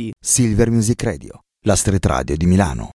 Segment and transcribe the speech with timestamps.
[0.00, 0.10] City.
[0.18, 2.90] Silver Music Radio, la street radio di Milano.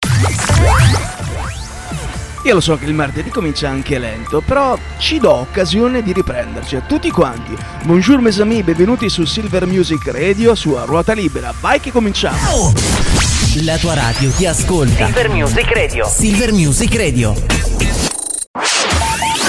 [2.45, 6.77] Io lo so che il martedì comincia anche lento, però ci do occasione di riprenderci
[6.77, 7.57] a tutti quanti.
[7.85, 11.53] Bonjour mes amis, benvenuti su Silver Music Radio, su A Ruota Libera.
[11.61, 12.73] Vai che cominciamo!
[13.65, 15.07] La tua radio ti ascolta.
[15.07, 16.07] Silver Music Radio.
[16.07, 17.35] Silver Music Radio.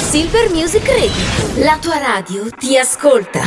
[0.09, 1.65] Silver Music Radio.
[1.65, 3.41] La tua radio ti ascolta.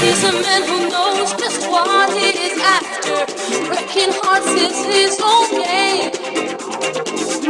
[0.00, 3.26] He's a man who knows just what he is after.
[3.66, 6.10] Breaking hearts is his own game.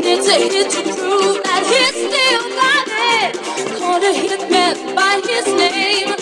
[0.01, 3.37] Needs a hit to prove that he's still got it.
[3.77, 6.17] Called a hitman by his name.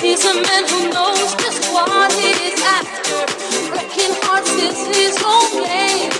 [0.00, 3.28] He's a man who knows just what he is after.
[3.68, 6.12] Breaking hearts is his own game.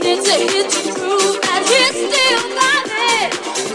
[0.00, 3.28] Needs a hit to prove that he's still got it.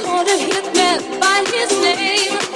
[0.03, 2.50] Called a hitman by his name.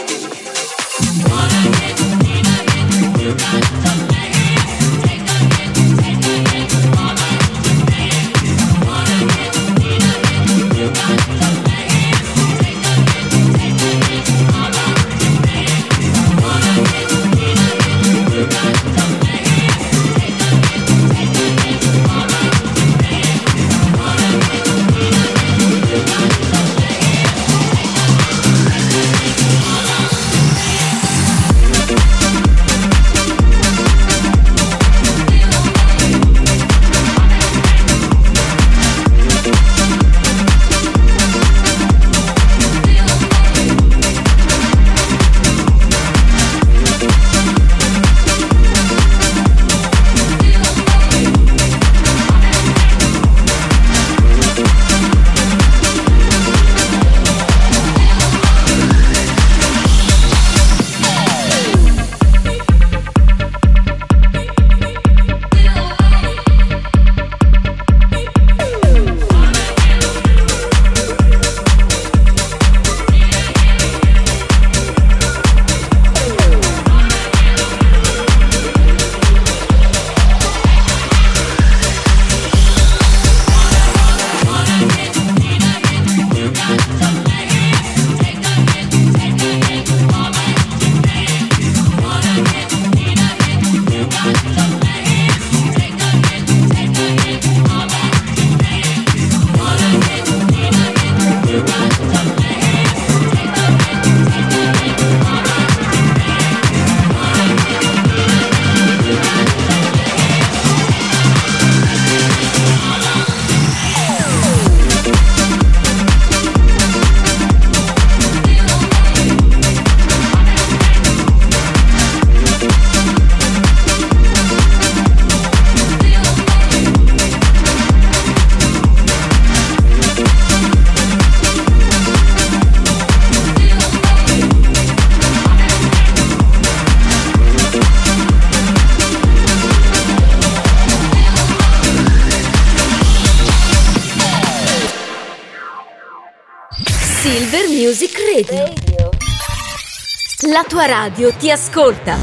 [150.76, 152.20] Tua radio ti ascolta.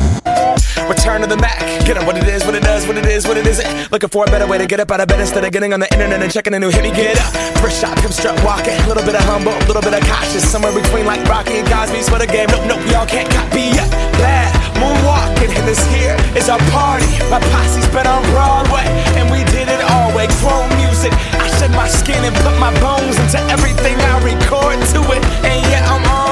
[0.84, 1.56] Return to the Mac.
[1.86, 3.90] Get on what it is, what it does, what it is, what it isn't.
[3.90, 5.80] Looking for a better way to get up out of bed instead of getting on
[5.80, 6.82] the internet and checking a new hit.
[6.82, 7.32] Me get up.
[7.64, 8.76] First shot, come strut walking.
[8.84, 10.44] A little bit of humble, a little bit of cautious.
[10.44, 12.48] Somewhere between like Rocky and Cosby's for the game.
[12.52, 13.88] Nope, nope, y'all can't copy yet.
[14.20, 17.08] Bad moonwalking, and this here is our party.
[17.32, 18.84] My posse's been on Broadway,
[19.16, 20.28] and we did it all way.
[20.44, 21.12] Chrome music.
[21.40, 25.24] I shed my skin and put my bones into everything I record to it.
[25.40, 26.31] And yeah, I'm on.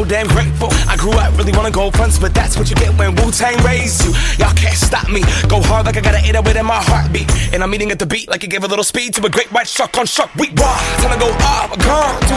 [0.00, 0.68] damn grateful.
[0.88, 3.56] I grew up really wanna go fronts, but that's what you get when Wu Tang
[3.62, 4.12] raised you.
[4.38, 5.20] Y'all can't stop me.
[5.48, 7.28] Go hard like I gotta an 808 in my heartbeat.
[7.52, 9.52] And I'm eating at the beat like it gave a little speed to a great
[9.52, 10.34] white shark on shark.
[10.36, 10.76] We raw.
[11.04, 11.71] Time to go off.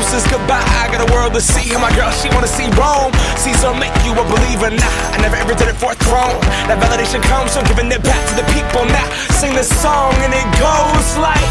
[0.06, 0.62] Deuces goodbye.
[0.62, 1.74] I got a world to see.
[1.74, 3.10] And my girl, she wanna see Rome.
[3.42, 4.70] Caesar make you a believer.
[4.70, 6.38] Nah, I never ever did it for a throne.
[6.70, 8.86] That validation comes from giving it back to the people.
[8.86, 9.02] Now
[9.34, 11.42] sing this song and it goes like.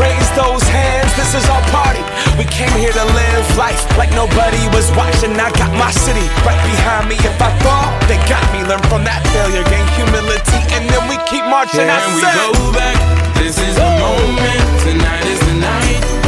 [0.00, 2.00] Raise those hands, this is our party.
[2.40, 5.36] We came here to live life like nobody was watching.
[5.36, 7.20] I got my city right behind me.
[7.20, 8.64] If I fall, they got me.
[8.64, 11.84] Learn from that failure, gain humility, and then we keep marching.
[11.84, 12.96] Can I we go back?
[13.36, 14.64] This is the moment.
[14.86, 16.27] Tonight is the night.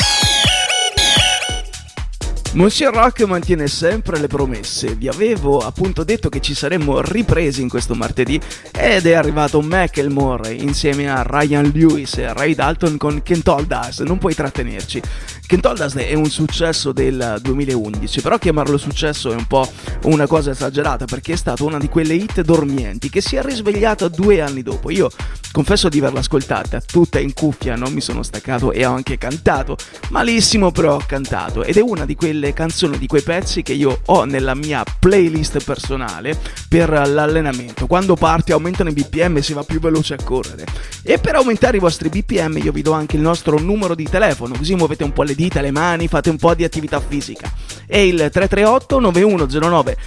[2.53, 4.95] Monsieur Rock mantiene sempre le promesse.
[4.95, 8.37] Vi avevo appunto detto che ci saremmo ripresi in questo martedì
[8.73, 13.99] ed è arrivato Macklemore insieme a Ryan Lewis e Ray Dalton con Us.
[13.99, 15.01] Non puoi trattenerci.
[15.49, 19.69] Us è un successo del 2011, però chiamarlo successo è un po'
[20.03, 24.09] una cosa esagerata perché è stata una di quelle hit dormienti che si è risvegliata
[24.09, 24.89] due anni dopo.
[24.89, 25.09] Io
[25.51, 29.77] confesso di averla ascoltata tutta in cuffia, non mi sono staccato e ho anche cantato.
[30.09, 31.63] Malissimo, però ho cantato.
[31.63, 35.63] Ed è una di quelle canzoni, di quei pezzi che io ho nella mia playlist
[35.63, 37.87] personale per l'allenamento.
[37.87, 40.65] Quando parti aumentano i BPM e si va più veloce a correre.
[41.03, 44.55] E per aumentare i vostri BPM io vi do anche il nostro numero di telefono,
[44.57, 47.51] così muovete un po' le dita, le mani, fate un po' di attività fisica.
[47.85, 49.97] È il 338 9109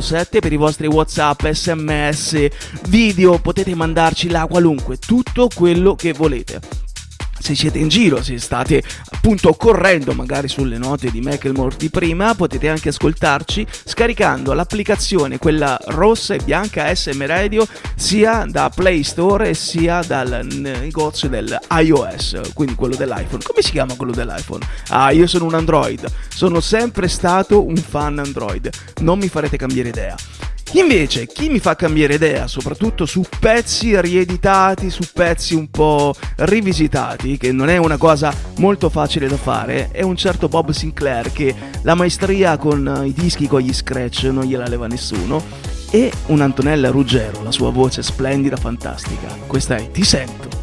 [0.00, 2.48] 007 per i vostri WhatsApp, SMS,
[2.88, 6.90] video, potete mandarci là qualunque, tutto quello che volete
[7.42, 12.34] se siete in giro, se state appunto correndo magari sulle note di Macklemore di prima,
[12.34, 17.66] potete anche ascoltarci scaricando l'applicazione, quella rossa e bianca SM Radio,
[17.96, 23.42] sia da Play Store sia dal negozio del iOS, quindi quello dell'iPhone.
[23.42, 24.64] Come si chiama quello dell'iPhone?
[24.88, 29.88] Ah, io sono un Android, sono sempre stato un fan Android, non mi farete cambiare
[29.88, 30.16] idea.
[30.72, 37.36] Invece, chi mi fa cambiare idea, soprattutto su pezzi rieditati, su pezzi un po' rivisitati,
[37.36, 41.54] che non è una cosa molto facile da fare, è un certo Bob Sinclair che
[41.82, 45.42] la maestria con i dischi con gli scratch non gliela leva nessuno,
[45.90, 49.28] e un Antonella Ruggero, la sua voce splendida, fantastica.
[49.46, 50.61] Questa è Ti sento.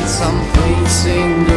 [0.00, 0.20] Pockets.
[0.20, 1.49] I'm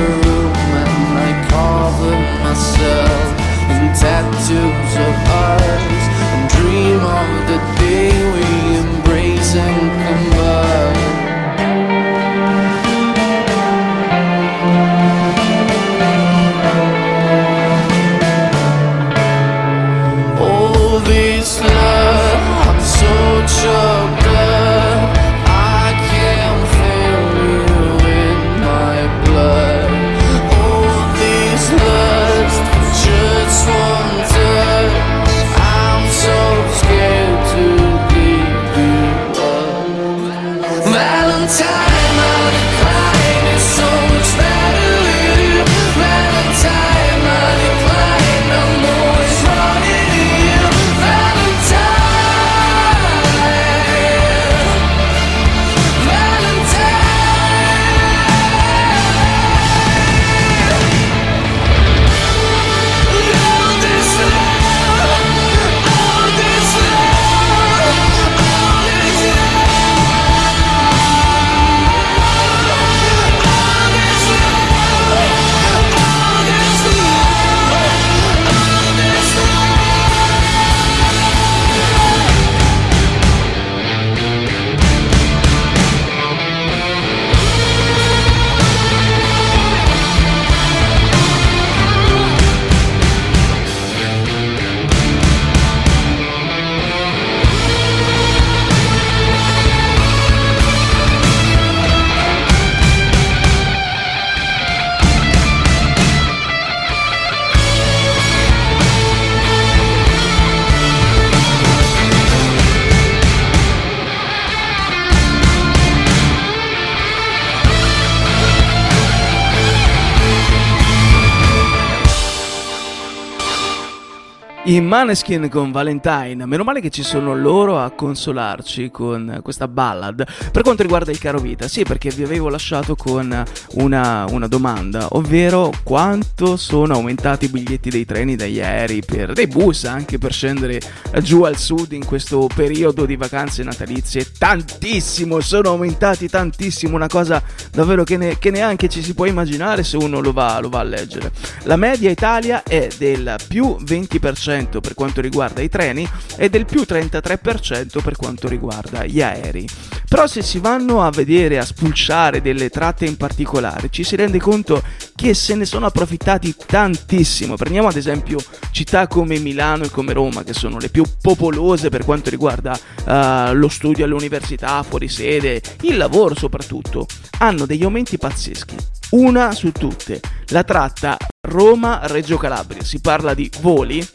[124.74, 130.25] I Maneskin con Valentine, meno male che ci sono loro a consolarci con questa ballad.
[130.51, 135.10] Per quanto riguarda il caro vita, sì, perché vi avevo lasciato con una, una domanda,
[135.12, 140.34] ovvero quanto sono aumentati i biglietti dei treni, degli aerei, per, dei bus anche per
[140.34, 140.82] scendere
[141.22, 144.25] giù al sud in questo periodo di vacanze natalizie.
[144.36, 149.84] Tantissimo, sono aumentati tantissimo, una cosa davvero che, ne- che neanche ci si può immaginare
[149.84, 151.32] se uno lo va, lo va a leggere.
[151.65, 156.82] La media Italia è del più 20% per quanto riguarda i treni e del più
[156.82, 159.67] 33% per quanto riguarda gli aerei.
[160.08, 164.39] Però se si vanno a vedere, a spulciare delle tratte in particolare, ci si rende
[164.39, 164.84] conto
[165.15, 167.55] che se ne sono approfittati tantissimo.
[167.55, 168.38] Prendiamo ad esempio
[168.72, 172.77] città come Milano e come Roma, che sono le più popolose per quanto riguarda
[173.08, 177.08] eh, lo studio all'università, fuori sede, il lavoro soprattutto.
[177.39, 178.76] Hanno degli aumenti pazzeschi.
[179.12, 182.84] Una su tutte, la tratta Roma-Reggio Calabria.
[182.84, 184.06] Si parla di voli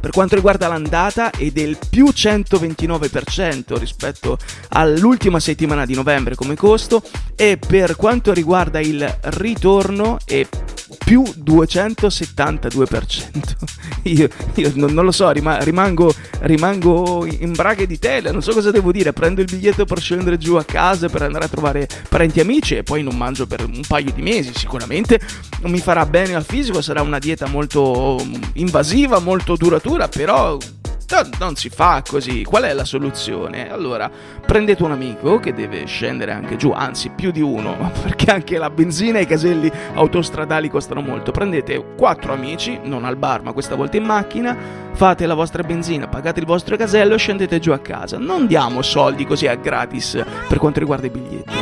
[0.00, 4.38] per quanto riguarda l'andata è del più 129% rispetto
[4.70, 7.02] all'ultima settimana di novembre come costo
[7.34, 10.46] e per quanto riguarda il ritorno è
[11.04, 13.66] più 272%.
[14.08, 18.52] Io, io non, non lo so, rima- rimango, rimango in braghe di tela, non so
[18.52, 21.86] cosa devo dire, prendo il biglietto per scendere giù a casa per andare a trovare
[22.08, 25.20] parenti e amici e poi non mangio per un paio di mesi, sicuramente
[25.64, 30.56] mi farà bene al fisico, sarà una dieta molto invasiva, molto duratura, però
[31.10, 32.44] Non, non si fa così.
[32.44, 33.72] Qual è la soluzione?
[33.72, 34.10] Allora,
[34.44, 38.68] prendete un amico che deve scendere anche giù, anzi più di uno, perché anche la
[38.68, 41.30] benzina e i caselli autostradali costano molto.
[41.30, 44.54] Prendete quattro amici, non al bar, ma questa volta in macchina,
[44.92, 48.18] fate la vostra benzina, pagate il vostro casello e scendete giù a casa.
[48.18, 51.54] Non diamo soldi così a gratis per quanto riguarda i biglietti.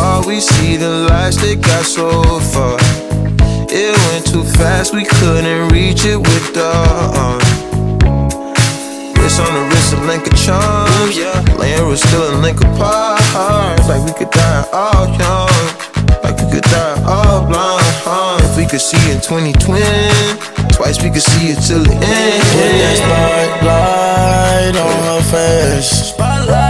[0.00, 0.26] Part.
[0.26, 2.08] We see the lights that got so
[2.52, 2.76] far.
[3.68, 7.40] It went too fast, we couldn't reach it with the uh, arm.
[9.20, 11.16] Wrist on the wrist, a link of charms.
[11.60, 13.20] Laying was still a link apart.
[13.90, 15.64] Like we could die all young.
[16.24, 17.94] Like we could die all blind.
[18.08, 18.40] huh?
[18.46, 19.84] If we could see in 2020,
[20.76, 22.42] twice we could see it till the end.
[22.56, 26.69] Put that spotlight on her face.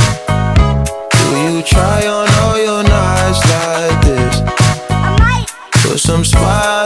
[1.61, 4.41] You try on all your nights like this?
[5.83, 6.80] Put some spotlight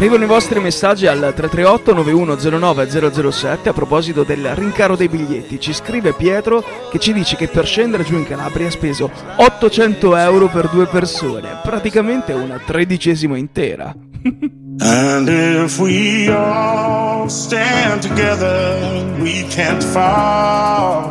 [0.00, 2.88] Arrivano i vostri messaggi al 338 9109
[3.32, 5.60] 007 a proposito del rincaro dei biglietti.
[5.60, 10.16] Ci scrive Pietro che ci dice che per scendere giù in Calabria ha speso 800
[10.16, 13.94] euro per due persone, praticamente una tredicesima intera.
[14.78, 21.10] And if we all stand together, we can't fall.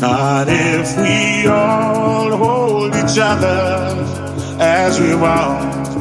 [0.00, 3.94] Not if we all hold each other
[4.58, 5.97] as we walk.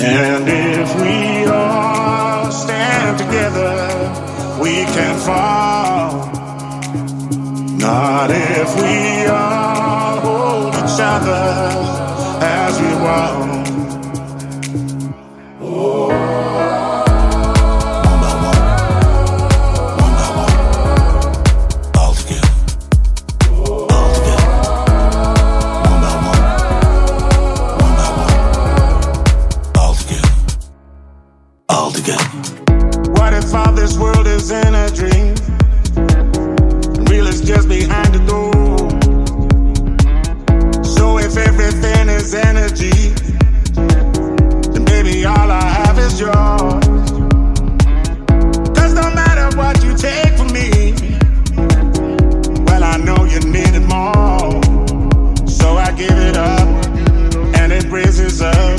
[0.00, 6.26] And if we all stand together, we can fall.
[7.78, 11.48] Not if we all hold each other
[12.40, 13.47] as we walk.
[33.88, 35.34] this world is in a dream.
[37.08, 38.52] Real is just behind the door.
[40.84, 43.14] So if everything is energy,
[44.72, 47.10] then baby, all I have is yours.
[48.76, 50.92] Cause no matter what you take from me,
[52.66, 54.60] well, I know you need it more.
[55.48, 56.68] So I give it up,
[57.56, 58.77] and it raises up.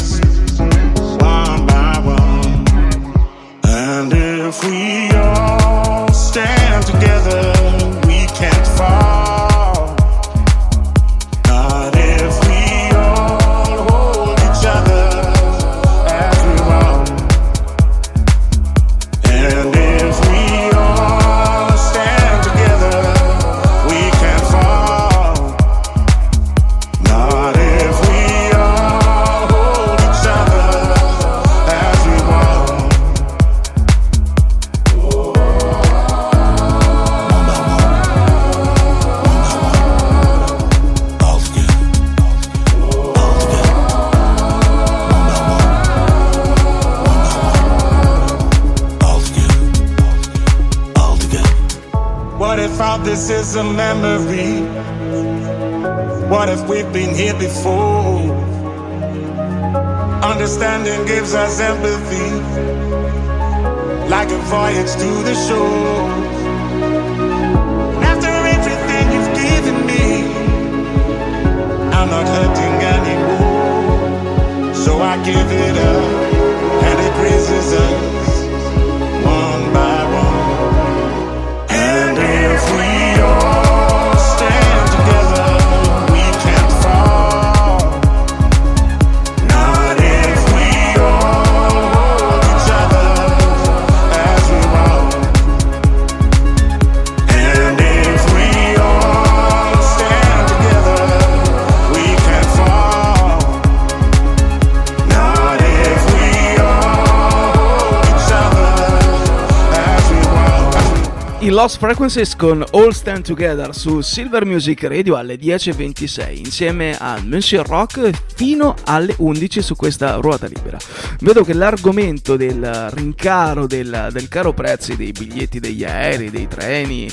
[111.41, 117.17] I Lost Frequencies con All Stand Together su Silver Music Radio alle 10.26 insieme a
[117.23, 120.77] Monsieur Rock fino alle 11 su questa ruota libera.
[121.21, 127.09] Vedo che l'argomento del rincaro, del, del caro prezzi dei biglietti degli aerei, dei treni,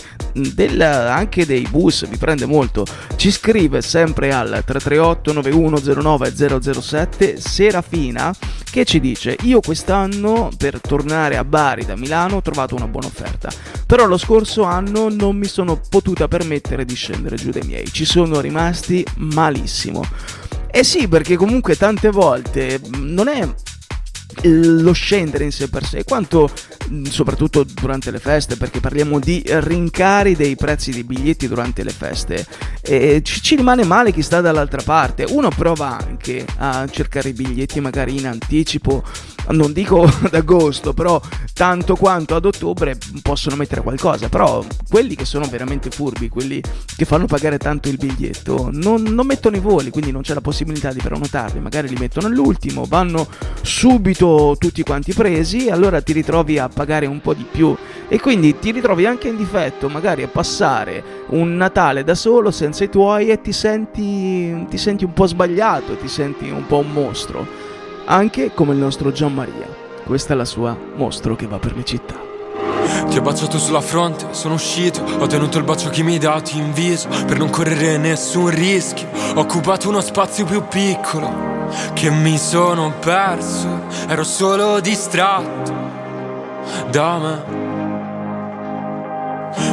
[0.54, 2.84] del- anche dei bus vi prende molto.
[3.16, 8.34] Ci scrive sempre al 338 9109 007 Serafina
[8.70, 13.06] che ci dice io quest'anno per tornare a Bari da Milano ho trovato una buona
[13.06, 13.50] offerta.
[13.86, 17.90] Però lo scorso anno non mi sono potuta permettere di scendere giù dai miei.
[17.90, 20.04] Ci sono rimasti malissimo.
[20.70, 23.48] Eh sì perché comunque tante volte non è
[24.42, 26.50] lo scendere in sé per sé, quanto
[26.88, 31.90] mh, soprattutto durante le feste, perché parliamo di rincari dei prezzi dei biglietti durante le
[31.90, 32.46] feste,
[32.82, 35.24] e ci rimane male chi sta dall'altra parte.
[35.28, 39.02] Uno prova anche a cercare i biglietti magari in anticipo,
[39.50, 41.20] non dico ad agosto, però
[41.52, 46.60] tanto quanto ad ottobre possono mettere qualcosa, però quelli che sono veramente furbi, quelli
[46.96, 50.40] che fanno pagare tanto il biglietto, non, non mettono i voli, quindi non c'è la
[50.40, 53.26] possibilità di prenotarli, magari li mettono all'ultimo, vanno
[53.62, 57.74] subito tutti quanti presi, allora ti ritrovi a pagare un po' di più
[58.08, 62.84] e quindi ti ritrovi anche in difetto, magari a passare un Natale da solo senza
[62.84, 66.92] i tuoi e ti senti, ti senti un po' sbagliato, ti senti un po' un
[66.92, 67.46] mostro,
[68.06, 69.66] anche come il nostro Gian Maria.
[70.04, 72.14] Questa è la sua mostro che va per le città.
[73.08, 76.52] Ti ho baciato sulla fronte, sono uscito, ho tenuto il bacio che mi hai dato
[76.54, 79.08] in viso per non correre nessun rischio.
[79.34, 81.64] Ho occupato uno spazio più piccolo
[81.94, 85.74] che mi sono perso, ero solo distratto
[86.90, 87.64] da me.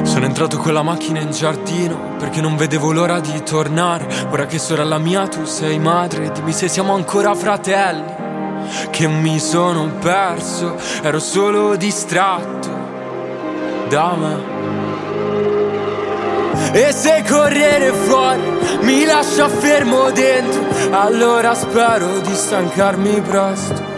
[0.04, 4.08] Sono entrato con la macchina in giardino perché non vedevo l'ora di tornare.
[4.32, 8.23] Ora che sorella mia tu sei madre, dimmi se siamo ancora fratelli.
[8.90, 12.70] Che mi sono perso, ero solo distratto
[13.90, 14.52] da me.
[16.72, 18.42] E se correre fuori
[18.82, 23.92] mi lascia fermo dentro, allora spero di stancarmi presto.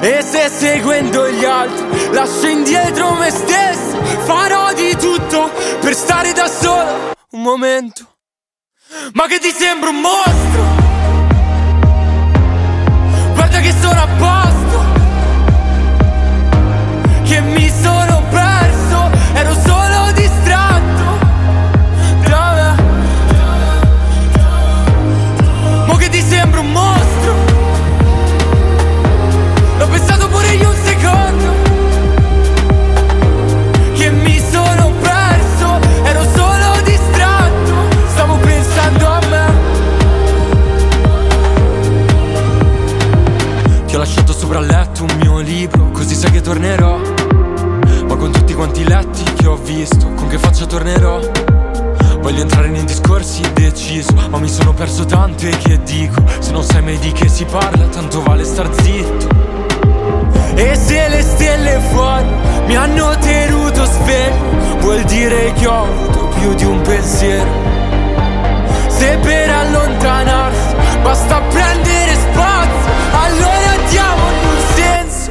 [0.00, 6.48] E se seguendo gli altri lascio indietro me stesso, farò di tutto per stare da
[6.48, 8.06] solo un momento.
[9.12, 10.87] Ma che ti sembra un mostro?
[13.68, 14.82] Che sono a posto,
[17.24, 17.67] che mi
[48.58, 51.20] quanti letti che ho visto Con che faccia tornerò
[52.20, 56.82] Voglio entrare nei discorsi deciso Ma mi sono perso tante che dico Se non sai
[56.82, 59.46] mai di che si parla Tanto vale star zitto
[60.56, 62.26] e se le stelle fuori
[62.66, 67.48] mi hanno tenuto sveglio, vuol dire che ho avuto più di un pensiero.
[68.88, 75.30] Se per allontanarsi basta prendere spazio, allora diamogli un senso.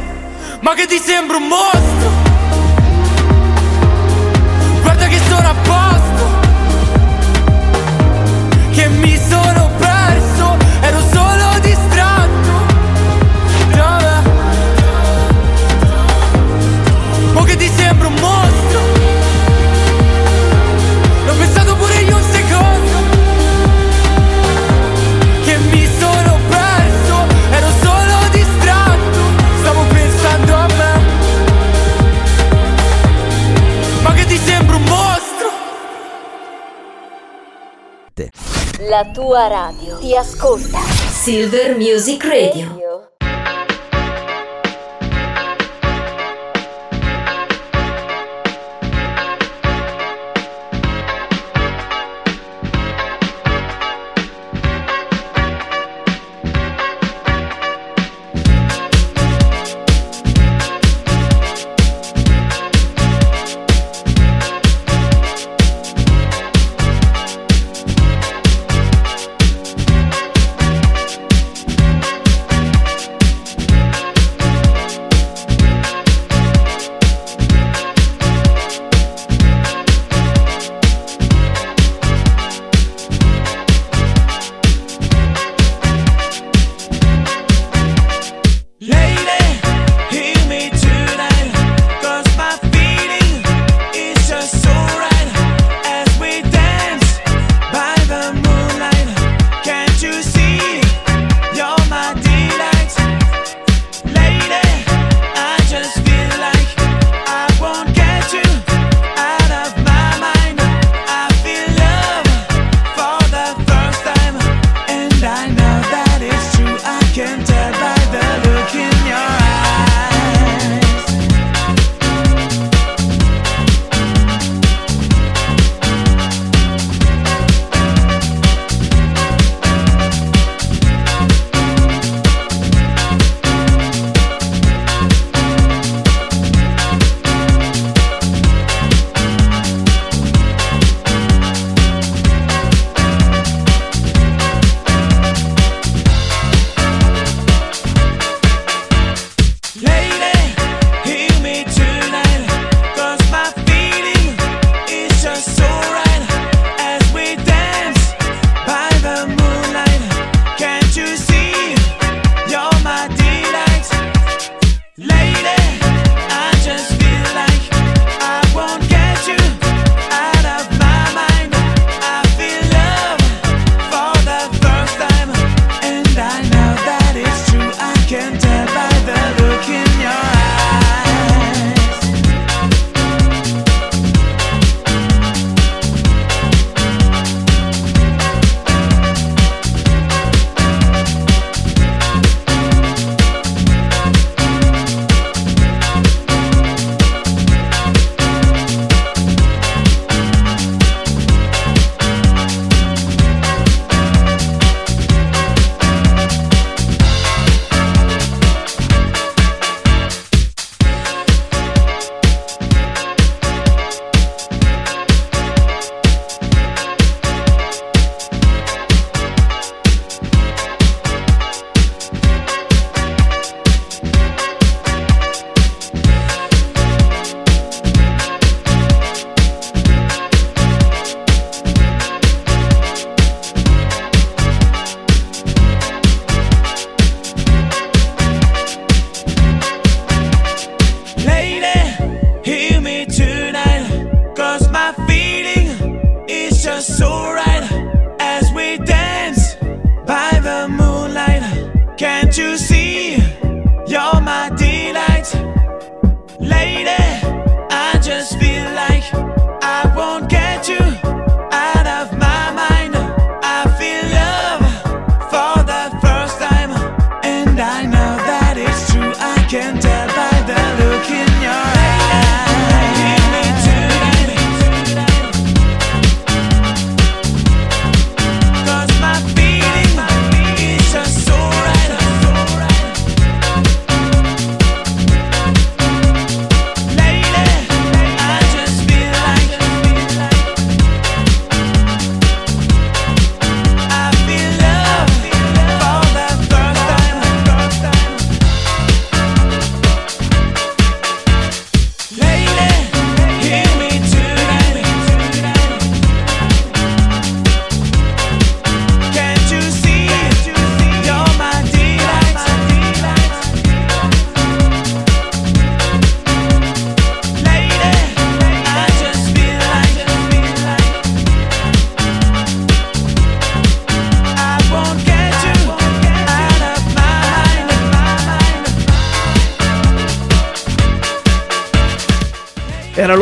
[0.62, 1.97] Ma che ti sembra un mostro?
[38.98, 40.80] La tua radio ti ascolta.
[40.80, 42.77] Silver Music Radio.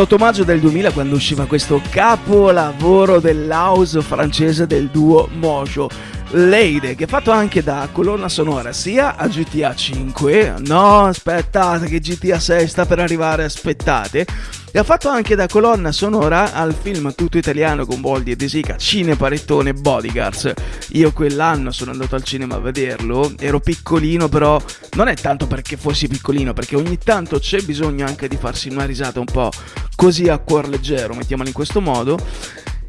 [0.05, 5.89] 28 maggio del 2000 quando usciva questo capolavoro dell'house francese del duo Mojo.
[6.37, 12.01] Lady, che è fatto anche da colonna sonora sia a GTA 5, no aspettate che
[12.01, 14.27] GTA 6 sta per arrivare, aspettate,
[14.69, 18.49] e ha fatto anche da colonna sonora al film tutto italiano con Boldi e De
[18.49, 20.51] Sica, Cinepanettone Bodyguards.
[20.89, 24.61] Io quell'anno sono andato al cinema a vederlo, ero piccolino però
[24.95, 28.83] non è tanto perché fossi piccolino, perché ogni tanto c'è bisogno anche di farsi una
[28.83, 29.51] risata un po'
[29.95, 32.19] così a cuor leggero, mettiamola in questo modo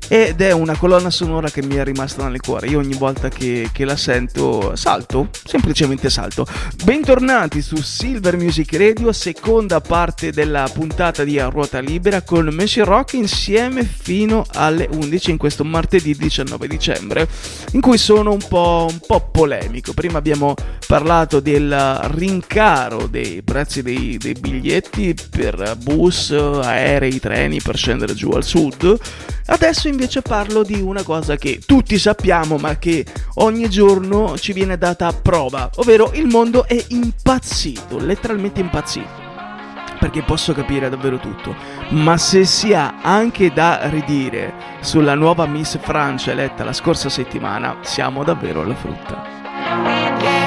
[0.09, 2.69] ed è una colonna sonora che mi è rimasta nel cuore.
[2.69, 6.47] Io ogni volta che, che, la sento salto, semplicemente salto.
[6.85, 12.81] Bentornati su Silver Music Radio, seconda parte della puntata di A Ruota Libera con Messi
[12.81, 17.29] Rock insieme fino alle 11 in questo martedì 19 dicembre,
[17.73, 19.93] in cui sono un po', un po polemico.
[19.93, 20.55] Prima abbiamo
[20.87, 28.31] parlato del rincaro dei prezzi dei, dei biglietti per bus, aerei, treni per scendere giù
[28.31, 28.99] al sud.
[29.49, 33.05] Adesso invece parlo di una cosa che tutti sappiamo ma che
[33.37, 39.25] ogni giorno ci viene data a prova, ovvero il mondo è impazzito, letteralmente impazzito.
[39.99, 41.55] Perché posso capire davvero tutto,
[41.91, 47.79] ma se si ha anche da ridire sulla nuova Miss Francia eletta la scorsa settimana,
[47.81, 49.25] siamo davvero alla frutta.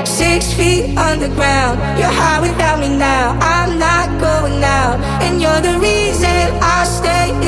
[0.04, 3.38] Six feet underground, you're high without me now.
[3.42, 7.39] I'm not going out, and you're the reason I stay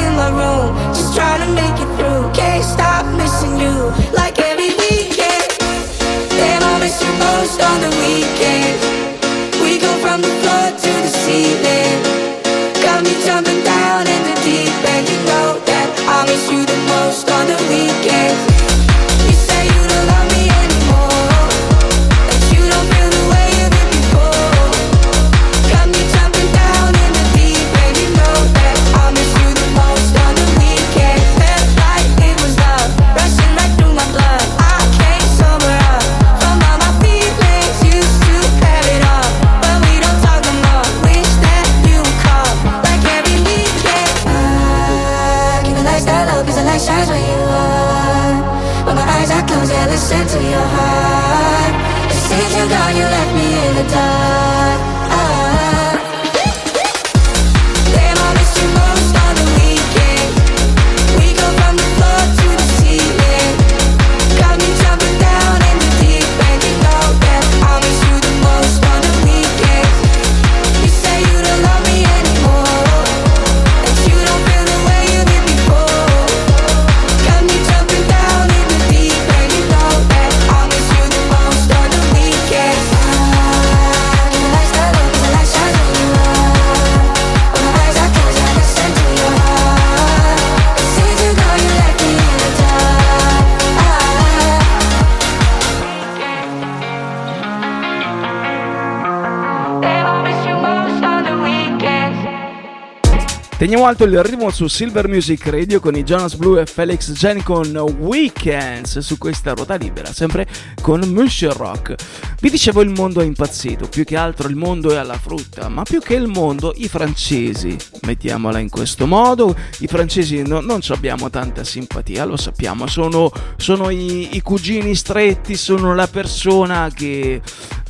[103.71, 107.41] Teniamo alto il ritmo su Silver Music Radio con i Jonas Blue e Felix Jen
[107.41, 110.45] con Weekends su questa ruota libera, sempre
[110.81, 111.95] con Monsieur Rock.
[112.41, 115.83] Vi dicevo il mondo è impazzito, più che altro il mondo è alla frutta, ma
[115.83, 120.91] più che il mondo i francesi, mettiamola in questo modo, i francesi no- non ci
[120.91, 127.41] abbiamo tanta simpatia, lo sappiamo, sono, sono i, i cugini stretti, sono la persona che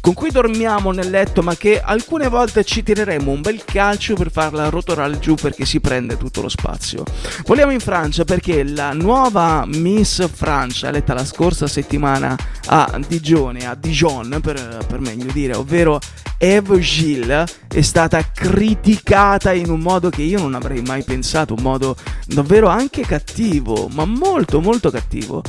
[0.02, 4.32] con cui dormiamo nel letto, ma che alcune volte ci tireremo un bel calcio per
[4.32, 7.04] farla rotolare giù perché si prende tutto lo spazio.
[7.46, 12.36] Vogliamo in Francia perché la nuova Miss Francia, eletta la scorsa settimana
[12.66, 16.00] a Digione, a Dijon per, per meglio dire, ovvero
[16.38, 21.62] Eve Gilles, è stata criticata in un modo che io non avrei mai pensato, un
[21.62, 21.96] modo
[22.26, 25.44] davvero anche cattivo, ma molto molto cattivo.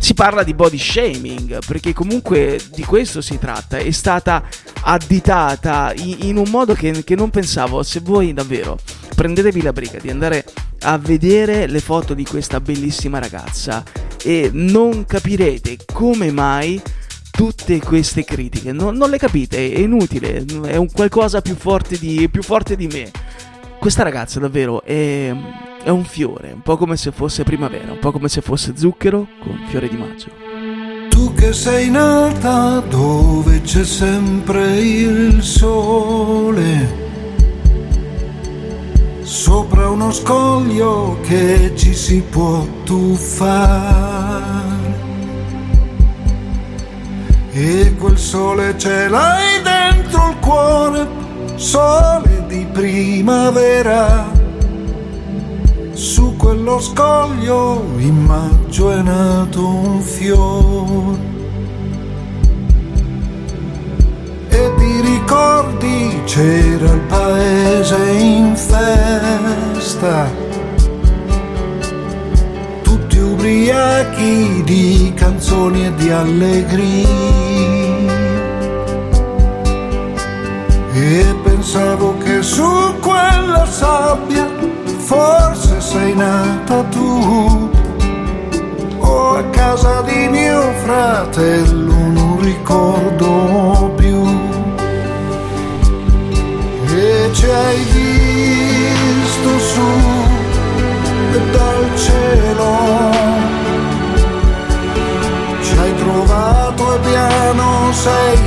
[0.00, 4.42] Si parla di body shaming, perché comunque di questo si tratta, è stata
[4.82, 7.82] additata in, in un modo che, che non pensavo.
[7.82, 8.78] Se voi davvero
[9.14, 10.44] prendetevi la briga di andare
[10.80, 13.84] a vedere le foto di questa bellissima ragazza
[14.24, 16.80] e non capirete come mai
[17.30, 18.72] tutte queste critiche.
[18.72, 22.86] Non, non le capite, è inutile, è un qualcosa più forte di, più forte di
[22.86, 23.10] me.
[23.80, 25.34] Questa ragazza davvero è,
[25.82, 29.26] è un fiore, un po' come se fosse primavera, un po' come se fosse zucchero
[29.40, 30.28] con fiore di maggio.
[31.08, 36.94] Tu che sei nata dove c'è sempre il sole,
[39.22, 44.28] sopra uno scoglio che ci si può tuffare.
[47.52, 51.08] E quel sole ce l'hai dentro il cuore,
[51.60, 54.32] sole di primavera,
[55.92, 61.18] su quello scoglio in maggio è nato un fiore.
[64.48, 70.30] E ti ricordi c'era il paese in festa,
[72.80, 77.49] tutti ubriachi di canzoni e di allegria.
[80.92, 82.68] E pensavo che su
[83.00, 84.48] quella sabbia
[84.98, 87.70] forse sei nata tu.
[88.98, 94.26] O a casa di mio fratello non ricordo più.
[96.92, 99.88] E ci hai visto su
[101.52, 102.78] dal cielo.
[105.62, 108.38] Ci hai trovato e piano sei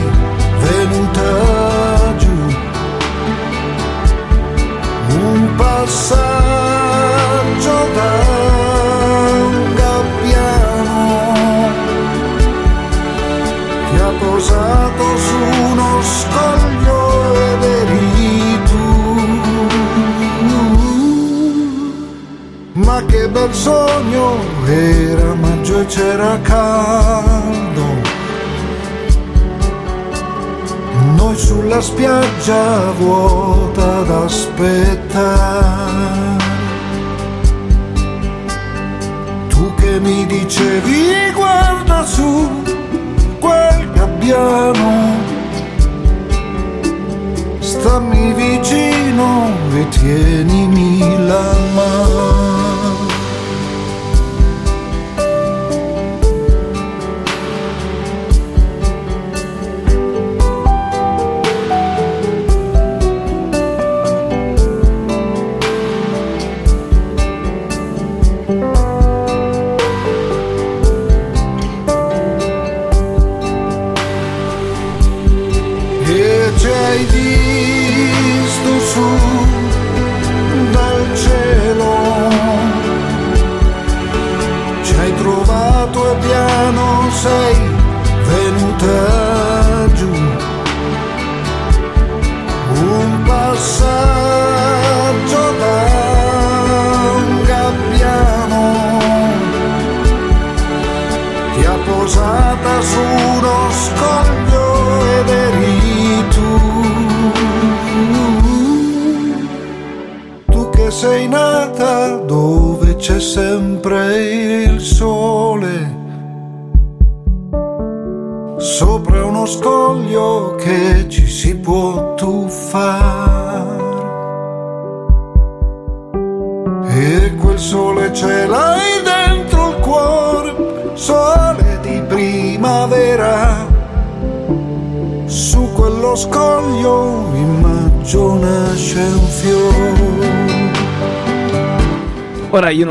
[0.60, 2.03] venuta
[5.16, 6.22] un passaggio
[7.94, 8.12] da
[9.42, 11.02] un gabbiano
[13.90, 15.36] ti ha posato su
[15.70, 17.00] uno scoglio
[17.34, 18.88] ed eri tu.
[22.74, 27.93] Ma che bel sogno era maggio e c'era caldo
[31.24, 35.22] noi sulla spiaggia vuota ad aspettare.
[39.48, 42.62] Tu che mi dicevi guarda su
[43.40, 45.16] quel gabbiano,
[47.60, 52.43] stammi vicino e tienimi la mano.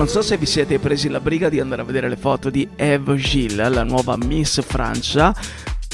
[0.03, 2.69] Non so se vi siete presi la briga di andare a vedere le foto di
[2.75, 5.33] Eve Gilles, la nuova Miss Francia,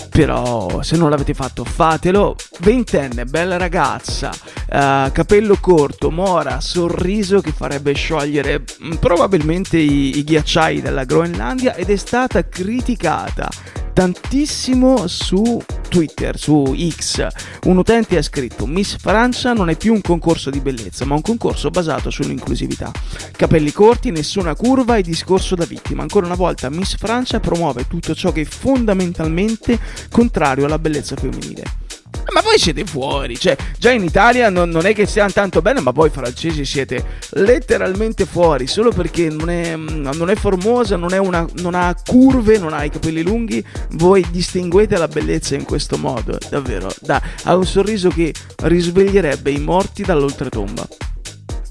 [0.08, 2.34] però se non l'avete fatto fatelo.
[2.60, 10.24] Ventenne, bella ragazza, eh, capello corto, mora, sorriso che farebbe sciogliere mm, probabilmente i, i
[10.24, 13.50] ghiacciai della Groenlandia ed è stata criticata
[13.98, 17.26] tantissimo su Twitter, su X.
[17.64, 21.20] Un utente ha scritto: Miss Francia non è più un concorso di bellezza, ma un
[21.20, 22.92] concorso basato sull'inclusività.
[23.32, 26.02] Capelli corti, nessuna curva e discorso da vittima.
[26.02, 29.76] Ancora una volta, Miss Francia promuove tutto ciò che è fondamentalmente
[30.12, 31.87] contrario alla bellezza femminile.
[32.32, 35.80] Ma voi siete fuori, cioè già in Italia non, non è che stiamo tanto bene,
[35.80, 41.18] ma voi francesi siete letteralmente fuori, solo perché non è, non è formosa, non, è
[41.18, 45.96] una, non ha curve, non ha i capelli lunghi, voi distinguete la bellezza in questo
[45.96, 50.86] modo, davvero, da, ha un sorriso che risveglierebbe i morti dall'oltretomba.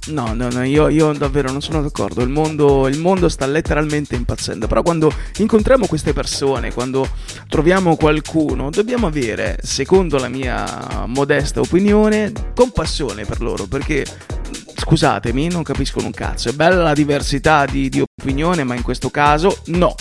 [0.08, 2.22] No, no, no, io, io davvero non sono d'accordo.
[2.22, 4.68] Il mondo, il mondo sta letteralmente impazzendo.
[4.68, 7.08] Però quando incontriamo queste persone, quando
[7.49, 13.66] troviamo qualcuno, dobbiamo avere, secondo la mia modesta opinione, compassione per loro.
[13.66, 14.05] Perché,
[14.76, 16.49] scusatemi, non capiscono un cazzo.
[16.49, 19.93] È bella la diversità di, di opinione, ma in questo caso no.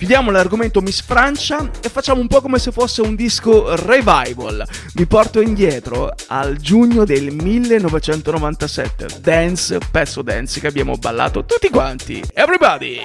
[0.00, 4.66] Chiudiamo l'argomento Miss Francia e facciamo un po' come se fosse un disco revival.
[4.94, 9.18] Vi porto indietro al giugno del 1997.
[9.20, 12.24] Dance, pezzo dance che abbiamo ballato tutti quanti.
[12.32, 12.98] Everybody!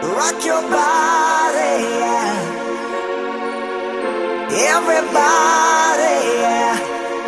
[0.00, 2.34] Rock your body, yeah.
[4.74, 6.80] Everybody, yeah.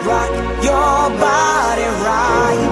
[0.03, 2.72] Rock your body right.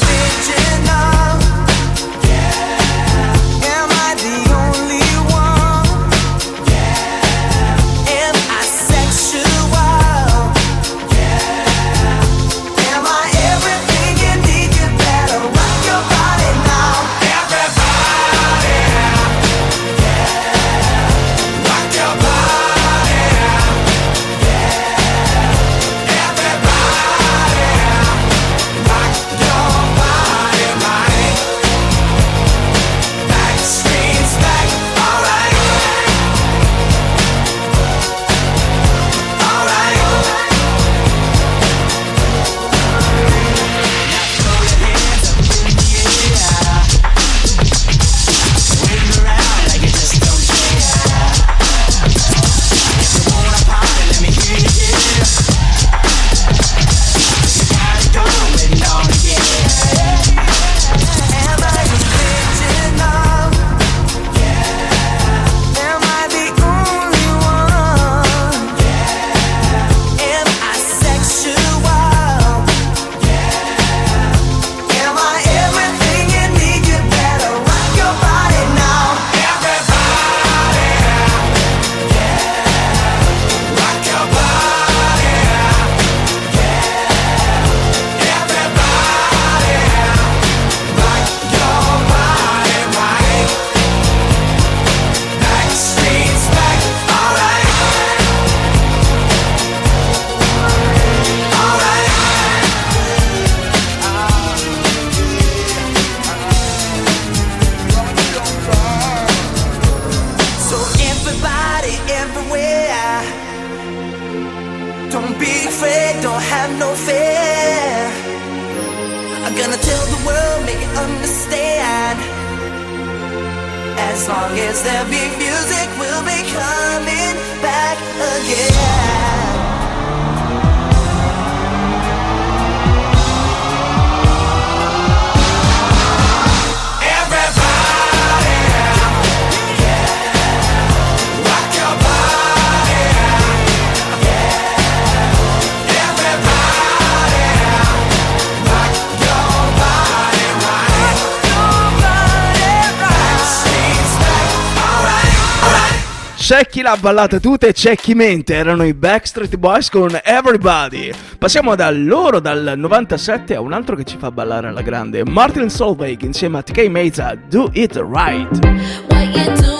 [156.81, 158.55] chi l'ha ballata tutte c'è chi mente.
[158.55, 161.11] Erano i Backstreet Boys con Everybody.
[161.37, 165.23] Passiamo da loro, dal 97, a un altro che ci fa ballare alla grande.
[165.23, 169.70] Martin Solveig insieme a TK Meza, Do It Right.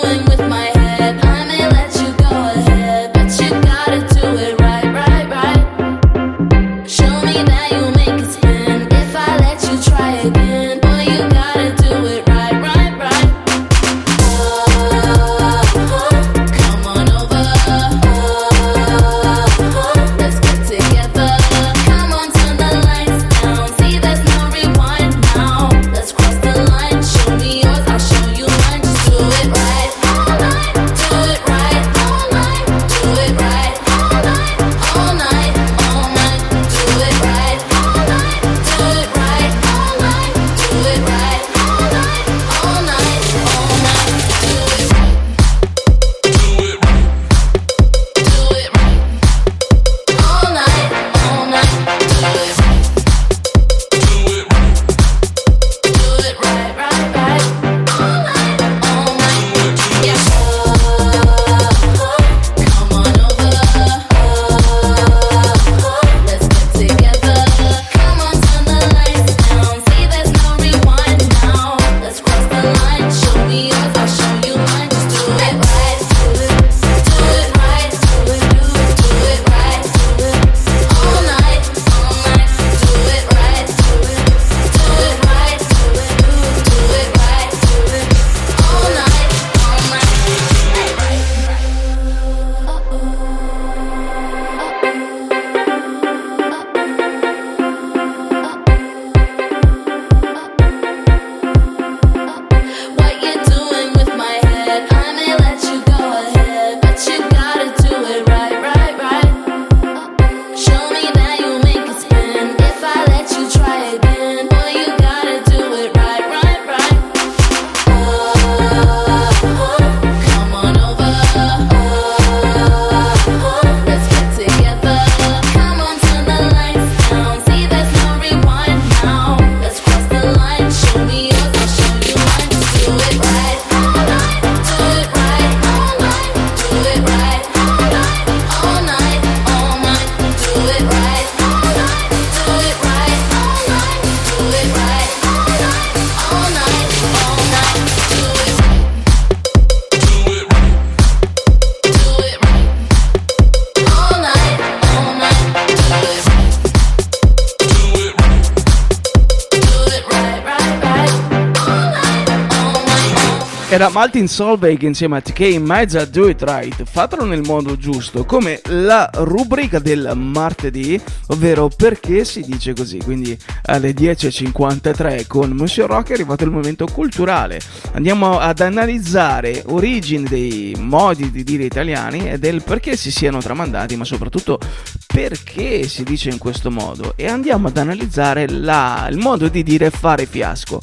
[163.81, 167.75] Era Martin Solveig insieme a TK in mezzo a Do It Right, fatelo nel modo
[167.77, 172.99] giusto, come la rubrica del martedì, ovvero perché si dice così.
[172.99, 177.59] Quindi alle 10.53 con Monsieur Rock è arrivato il momento culturale.
[177.93, 183.95] Andiamo ad analizzare origini dei modi di dire italiani e del perché si siano tramandati,
[183.95, 184.59] ma soprattutto
[185.07, 187.13] perché si dice in questo modo.
[187.15, 190.79] E andiamo ad analizzare la, il modo di dire fare fiasco.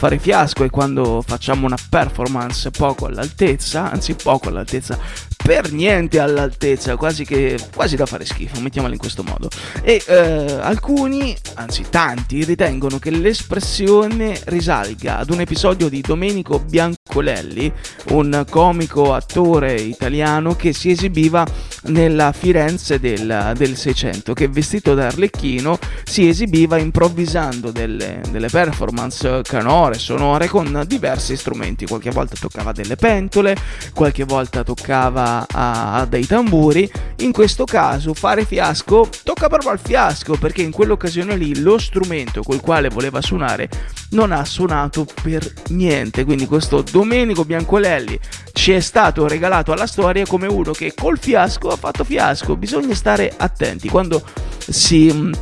[0.00, 2.39] Fare fiasco è quando facciamo una performance
[2.70, 4.98] poco all'altezza, anzi poco all'altezza,
[5.42, 9.48] per niente all'altezza, quasi che quasi da fare schifo, mettiamola in questo modo.
[9.82, 17.72] E eh, alcuni, anzi tanti, ritengono che l'espressione risalga ad un episodio di Domenico Biancolelli,
[18.10, 21.46] un comico attore italiano che si esibiva
[21.84, 29.40] nella Firenze del, del 600, che vestito da arlecchino si esibiva improvvisando delle, delle performance
[29.42, 33.56] canore, sonore con diversi strumenti, qualche volta toccava delle pentole,
[33.94, 39.80] qualche volta toccava a, a dei tamburi, in questo caso fare fiasco tocca proprio al
[39.80, 43.68] fiasco perché in quell'occasione lì lo strumento col quale voleva suonare
[44.10, 48.18] non ha suonato per niente, quindi questo Domenico Biancolelli
[48.52, 52.94] ci è stato regalato alla storia come uno che col fiasco ha fatto fiasco, bisogna
[52.94, 53.88] stare attenti.
[53.88, 54.22] Quando
[54.58, 55.32] si mh,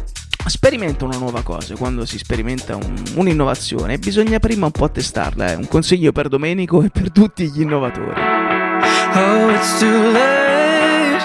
[0.48, 5.54] sperimenta una nuova cosa, quando si sperimenta un- un'innovazione, bisogna prima un po' testarla, è
[5.54, 8.20] un consiglio per Domenico e per tutti gli innovatori.
[9.14, 11.22] Oh, it's too late.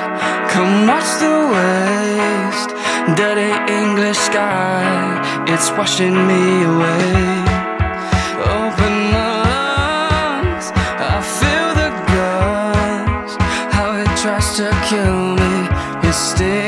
[0.53, 2.71] Come watch the waste.
[3.15, 7.43] Dirty English sky, it's washing me away.
[8.45, 13.35] Open my lungs, I feel the guns.
[13.71, 15.67] How it tries to kill me,
[16.07, 16.62] it's stinging.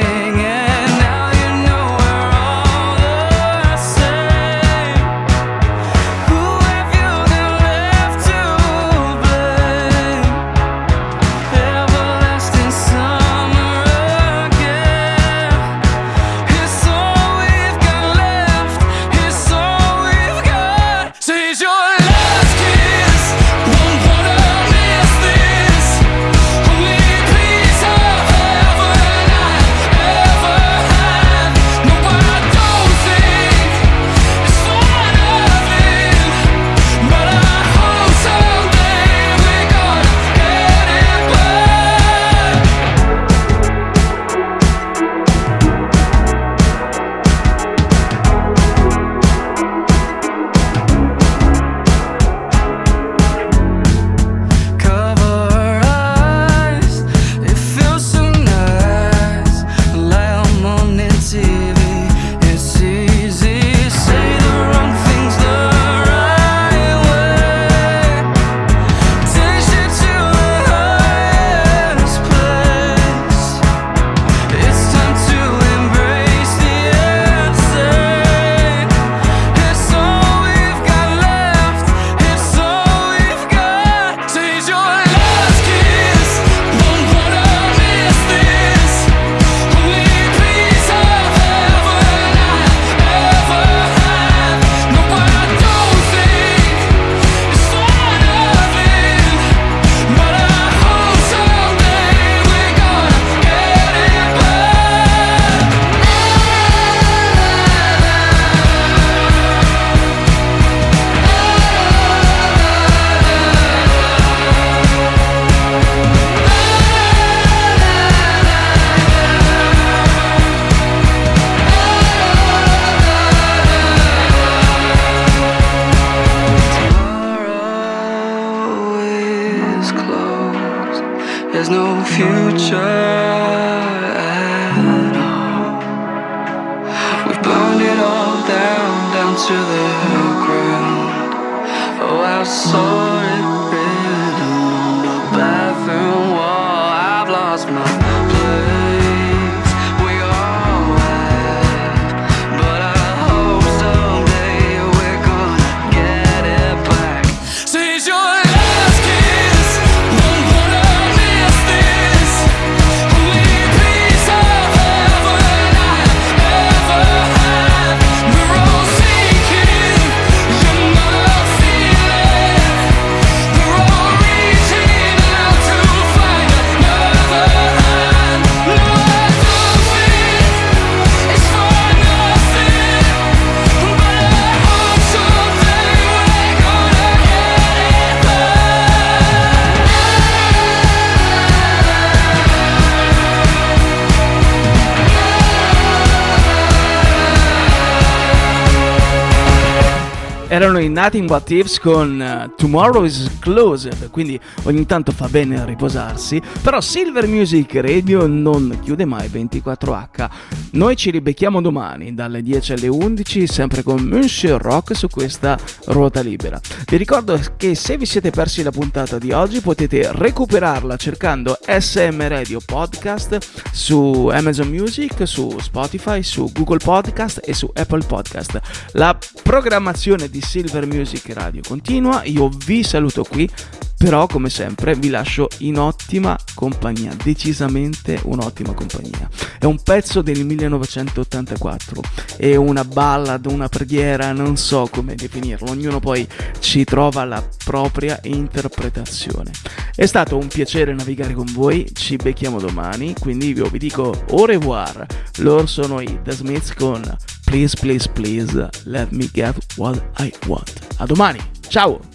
[200.55, 205.65] Erano i Nothing But Thieves con uh, Tomorrow is Closed, quindi ogni tanto fa bene
[205.65, 210.29] riposarsi, però Silver Music Radio non chiude mai 24H.
[210.75, 216.19] Noi ci ribecchiamo domani dalle 10 alle 11, sempre con Monsieur Rock su questa ruota
[216.19, 216.59] libera.
[216.85, 222.27] Vi ricordo che se vi siete persi la puntata di oggi potete recuperarla cercando SM
[222.27, 223.37] Radio Podcast
[223.71, 228.59] su Amazon Music, su Spotify, su Google Podcast e su Apple Podcast.
[228.91, 233.49] La programmazione di Silver Music Radio continua, io vi saluto qui,
[233.97, 239.29] però come sempre vi lascio in ottima compagnia, decisamente un'ottima compagnia.
[239.57, 242.01] È un pezzo del 1984,
[242.37, 246.27] è una ballad, una preghiera, non so come definirlo, ognuno poi
[246.59, 249.51] ci trova la propria interpretazione.
[249.95, 254.45] È stato un piacere navigare con voi, ci becchiamo domani, quindi io vi dico au
[254.45, 255.05] revoir.
[255.37, 257.01] Loro sono i The Smiths con
[257.45, 260.71] Please, please, please, let me get what I want.
[260.97, 262.14] A domani, ciao!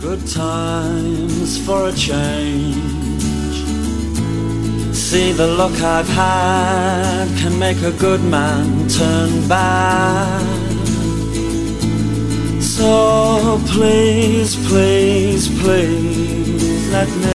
[0.00, 2.76] Good times for a change.
[4.94, 10.42] See the luck I've had can make a good man turn bad.
[12.60, 17.24] So please, please, please let me